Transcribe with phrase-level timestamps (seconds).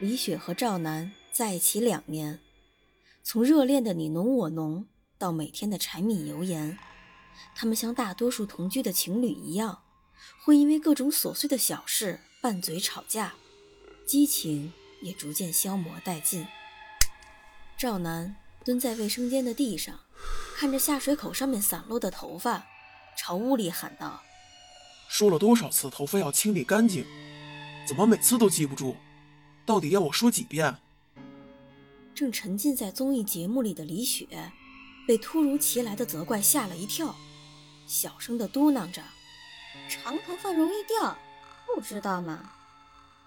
[0.00, 2.40] 李雪和赵楠在一起两年，
[3.22, 6.76] 从热恋的你侬我侬到每天的柴米油盐，
[7.54, 9.84] 他们像大多数同居的情侣一样，
[10.42, 13.34] 会因为各种琐碎的小事拌嘴吵架，
[14.04, 16.44] 激情也逐渐消磨殆尽。
[17.78, 20.00] 赵楠蹲在卫生间的地上，
[20.56, 22.66] 看着下水口上面散落的头发，
[23.16, 24.20] 朝屋里喊道
[25.08, 27.06] ：“说了多少次头发要清理干净，
[27.86, 28.96] 怎么每次都记不住？”
[29.66, 30.76] 到底要我说几遍？
[32.14, 34.52] 正沉浸在综艺节目里的李雪，
[35.06, 37.16] 被突如其来的责怪吓了一跳，
[37.86, 39.02] 小声的嘟囔着
[39.88, 41.18] ：“长头发容易掉，
[41.74, 42.52] 不知道吗？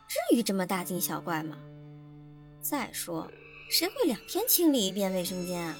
[0.07, 1.57] 至于这么大惊小怪吗？
[2.61, 3.29] 再说，
[3.69, 5.77] 谁会两天清理一遍卫生间啊？”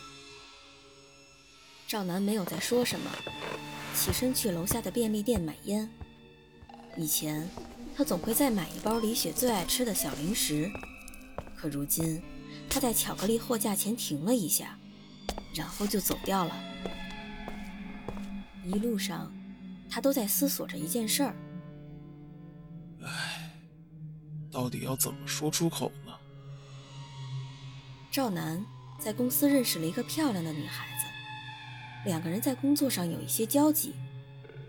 [1.87, 3.09] 赵楠没有再说什么，
[3.95, 5.89] 起身去楼下的便利店买烟。
[6.97, 7.47] 以前。
[7.97, 10.69] 他总会再买一包李雪最爱吃的小零食，
[11.55, 12.21] 可如今
[12.69, 14.77] 他在巧克力货架前停了一下，
[15.55, 16.55] 然后就走掉了。
[18.63, 19.33] 一路上，
[19.89, 21.35] 他都在思索着一件事儿：
[23.01, 23.51] 唉，
[24.51, 26.13] 到底要怎么说出口呢？
[28.11, 28.63] 赵楠
[28.99, 31.07] 在公司认识了一个漂亮的女孩子，
[32.05, 33.95] 两个人在工作上有一些交集，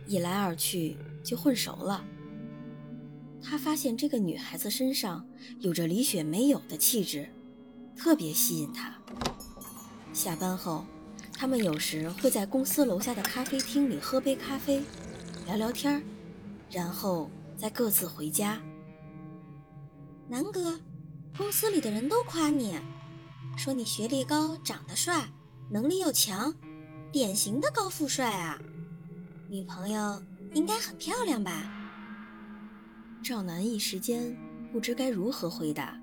[0.06, 2.02] 一来二去就混熟了。
[3.48, 5.26] 他发现这个女孩子身上
[5.60, 7.30] 有着李雪没有的气质，
[7.96, 8.92] 特别吸引他。
[10.12, 10.84] 下班后，
[11.32, 14.82] 他们有时会在公司楼下的咖啡厅里喝杯咖啡，
[15.46, 16.02] 聊聊天
[16.70, 18.60] 然后再各自回家。
[20.28, 20.78] 南哥，
[21.34, 22.78] 公司里的人都夸你，
[23.56, 25.26] 说你学历高、长得帅、
[25.70, 26.54] 能力又强，
[27.10, 28.58] 典型的高富帅啊！
[29.48, 30.22] 女朋友
[30.52, 31.77] 应该很漂亮吧？
[33.22, 34.34] 赵楠一时间
[34.72, 36.00] 不知该如何回答，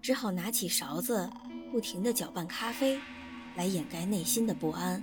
[0.00, 1.28] 只好拿起勺子，
[1.70, 2.98] 不停地搅拌咖啡，
[3.54, 5.02] 来掩盖内心的不安。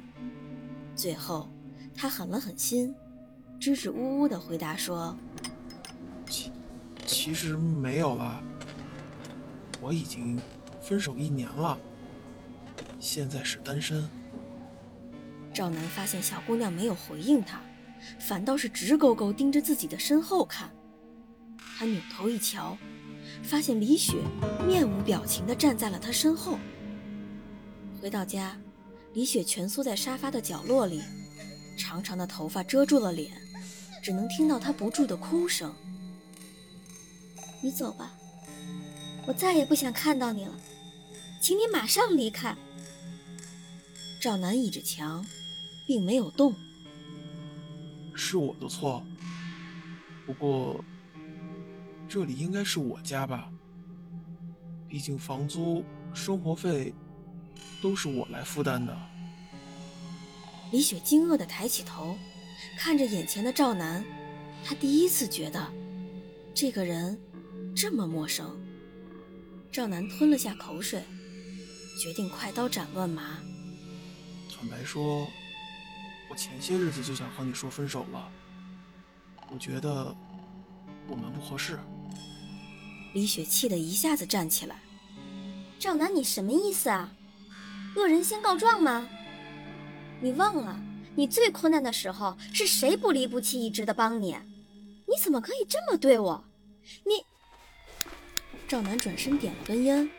[0.95, 1.49] 最后，
[1.93, 2.93] 他狠了狠心，
[3.59, 5.15] 支支吾吾地回答说
[6.27, 6.51] ：“其
[7.05, 8.43] 其实没有了，
[9.81, 10.39] 我已经
[10.81, 11.77] 分手一年了，
[12.99, 14.09] 现在是单身。”
[15.53, 17.61] 赵楠发现小姑娘没有回应他，
[18.19, 20.69] 反倒是直勾勾盯着自己的身后看。
[21.77, 22.77] 他扭头一瞧，
[23.43, 24.15] 发现李雪
[24.65, 26.57] 面无表情地站在了他身后。
[28.01, 28.57] 回到家，
[29.13, 31.01] 李雪蜷缩在沙发的角落里，
[31.77, 33.35] 长长的头发遮住了脸，
[34.01, 35.73] 只能听到她不住的哭声。
[37.61, 38.13] 你走吧，
[39.27, 40.55] 我再也不想看到你了，
[41.41, 42.55] 请你马上离开。
[44.21, 45.25] 赵楠倚着墙，
[45.85, 46.55] 并没有动。
[48.15, 49.03] 是我的错，
[50.25, 50.81] 不过。
[52.07, 53.51] 这里应该是我家吧？
[54.87, 55.83] 毕竟房租、
[56.13, 56.93] 生活费
[57.81, 58.95] 都是我来负担的。
[60.71, 62.17] 李雪惊愕地抬起头，
[62.77, 64.03] 看着眼前的赵楠，
[64.63, 65.71] 她第一次觉得
[66.53, 67.19] 这个人
[67.75, 68.57] 这么陌生。
[69.71, 71.03] 赵楠吞了下口水，
[72.01, 73.39] 决定快刀斩乱麻。
[74.49, 75.27] 坦白说，
[76.29, 78.31] 我前些日子就想和你说分手了。
[79.51, 80.15] 我觉得
[81.07, 81.77] 我们不合适。
[83.15, 84.75] 李雪气得一下子站起来
[85.79, 87.15] ：“赵楠，你什么意思啊？
[87.95, 89.07] 恶人先告状吗？
[90.19, 90.77] 你忘了，
[91.15, 94.35] 你最困难的时候是谁不离不弃一直的帮你？
[95.07, 96.43] 你怎么可以这么对我？
[97.05, 97.23] 你……”
[98.67, 100.09] 赵楠转身点了根烟，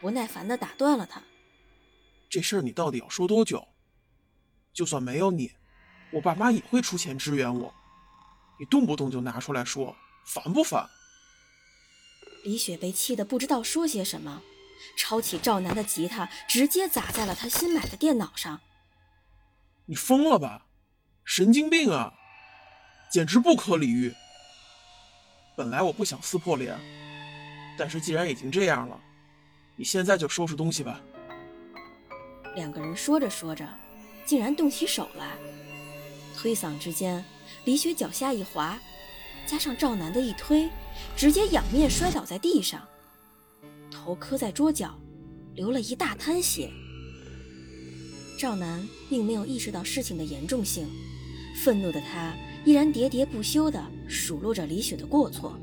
[0.00, 1.22] 不耐烦地打断了他
[2.30, 3.68] ：“这事儿你到底要说多久？
[4.72, 5.52] 就算没有你，
[6.10, 7.74] 我爸妈也会出钱支援我。
[8.58, 9.94] 你动不动就拿出来说，
[10.24, 10.88] 烦不烦？”
[12.44, 14.42] 李雪被气得不知道说些什么，
[14.98, 18.60] 抄起赵楠的吉他，直接砸在了他新买的电脑上。
[19.86, 20.66] 你疯了吧？
[21.24, 22.12] 神经病啊！
[23.10, 24.14] 简直不可理喻。
[25.56, 26.78] 本来我不想撕破脸，
[27.78, 29.00] 但是既然已经这样了，
[29.76, 31.00] 你现在就收拾东西吧。
[32.54, 33.66] 两个人说着说着，
[34.26, 35.30] 竟然动起手来。
[36.36, 37.24] 推搡之间，
[37.64, 38.78] 李雪脚下一滑，
[39.46, 40.68] 加上赵楠的一推，
[41.16, 42.80] 直接仰面摔倒在地上，
[43.90, 44.98] 头磕在桌角，
[45.54, 46.70] 流了一大滩血。
[48.38, 50.86] 赵楠并没有意识到事情的严重性，
[51.62, 55.56] 愤怒的他依然喋喋不休地数落着李雪的过错。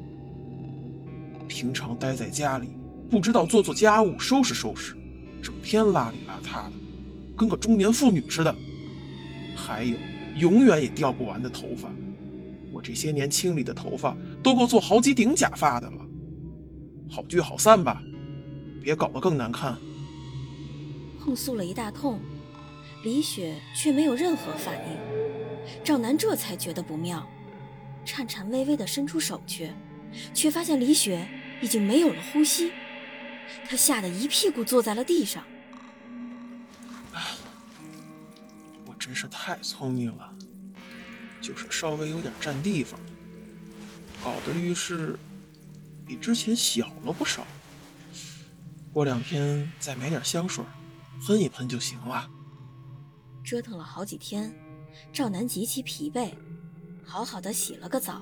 [1.48, 2.70] 平常待在家里，
[3.10, 4.96] 不知道做做家务、收拾收拾，
[5.42, 6.74] 整天邋里邋遢的，
[7.36, 8.56] 跟个中年妇女似的。
[9.54, 9.98] 还有，
[10.38, 11.92] 永远也掉不完的头发，
[12.82, 16.04] 我这些年清理的头发都够做好几顶假发的了。
[17.08, 18.02] 好聚好散吧，
[18.82, 19.78] 别搞得更难看。
[21.24, 22.20] 控诉了一大通。
[23.04, 24.98] 李雪却没有任何反应，
[25.84, 27.28] 赵楠这才觉得不妙，
[28.04, 29.72] 颤颤巍巍地伸出手去，
[30.34, 31.28] 却发现李雪
[31.62, 32.72] 已经没有了呼吸，
[33.68, 35.44] 他吓得一屁股坐在了地上。
[38.86, 40.32] 我真是太聪明了，
[41.42, 43.00] 就是稍微有点占地方，
[44.24, 45.18] 搞得浴室
[46.06, 47.46] 比之前小了不少。
[48.94, 50.64] 过两天再买点香水，
[51.26, 52.30] 喷一喷就行了。
[53.44, 54.54] 折腾了好几天，
[55.12, 56.32] 赵楠极其疲惫，
[57.04, 58.22] 好好的洗了个澡。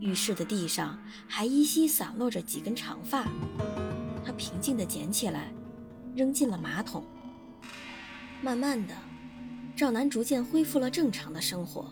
[0.00, 3.24] 浴室的地上还依稀散落着几根长发，
[4.24, 5.52] 他平静地捡起来，
[6.14, 7.04] 扔进了马桶。
[8.42, 8.94] 慢慢的，
[9.76, 11.88] 赵楠逐渐恢复了正常的生活。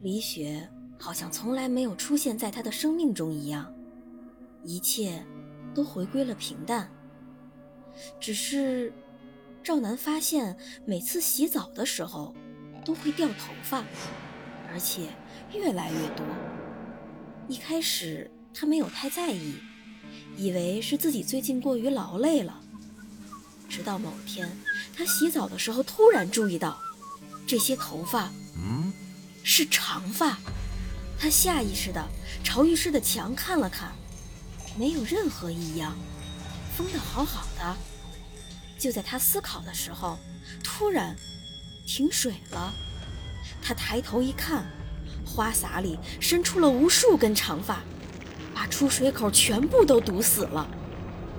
[0.00, 0.68] 李雪
[0.98, 3.72] 好像从来没有出现在他的生命中一样，
[4.64, 5.24] 一切
[5.74, 6.90] 都回归了平淡。
[8.20, 8.92] 只是。
[9.60, 10.56] 赵楠发现，
[10.86, 12.34] 每次洗澡的时候
[12.86, 13.84] 都会掉头发，
[14.70, 15.08] 而且
[15.52, 16.24] 越来越多。
[17.48, 19.56] 一开始他没有太在意，
[20.38, 22.58] 以为是自己最近过于劳累了。
[23.68, 24.50] 直到某天，
[24.96, 26.78] 他洗澡的时候突然注意到，
[27.46, 28.32] 这些头发，
[29.50, 30.36] 是长发。
[31.18, 32.06] 他下意识地
[32.44, 33.92] 朝浴室的墙看了看，
[34.76, 35.96] 没有任何异样，
[36.76, 37.76] 封得好好的。
[38.78, 40.18] 就在他思考的时候，
[40.62, 41.16] 突然
[41.86, 42.74] 停水了。
[43.62, 44.66] 他抬头一看，
[45.24, 47.80] 花洒里伸出了无数根长发，
[48.54, 50.68] 把出水口全部都堵死了。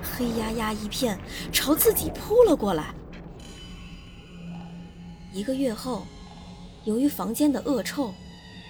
[0.01, 1.19] 黑压压一片，
[1.53, 2.91] 朝自己扑了过来。
[5.31, 6.07] 一个月后，
[6.89, 8.11] 由于房间的恶臭，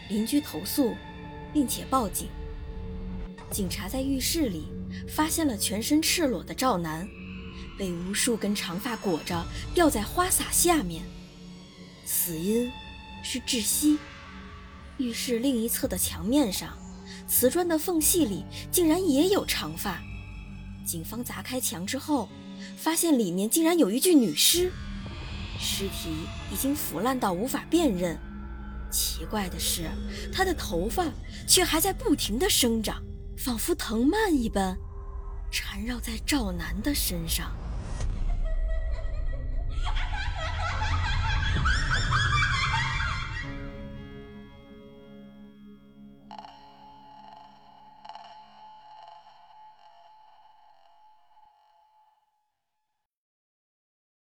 [0.10, 0.94] 邻居投诉，
[1.54, 2.28] 并且报警。
[3.50, 4.66] 警察在浴室里
[5.08, 7.08] 发现了全身赤裸的赵楠。
[7.78, 9.42] 被无数根长发裹着，
[9.74, 11.02] 吊在花洒下面。
[12.04, 12.70] 死因
[13.24, 13.98] 是窒息。
[14.98, 16.78] 浴室另一侧的墙面上，
[17.26, 20.02] 瓷砖的缝隙里竟然也有长发。
[20.86, 22.28] 警方砸开墙之后，
[22.76, 24.70] 发现里面竟然有一具女尸，
[25.80, 28.20] 尸体已经腐烂到无法辨认。
[28.92, 29.90] 奇怪的是，
[30.30, 31.06] 他的头发
[31.48, 33.02] 却还在不停地生长，
[33.38, 34.78] 仿佛藤蔓一般，
[35.50, 37.50] 缠绕在赵楠的身上。